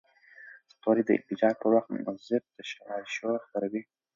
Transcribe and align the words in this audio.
ستوري 0.71 1.01
د 1.05 1.09
انفجار 1.17 1.53
پر 1.61 1.67
وخت 1.75 1.89
مضر 2.05 2.41
تشعشع 2.55 3.31
خپروي. 3.43 3.81